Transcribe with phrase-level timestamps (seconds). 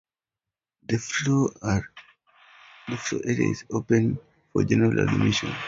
[0.87, 1.51] The floor
[3.23, 4.17] area is open
[4.51, 5.53] for general admission.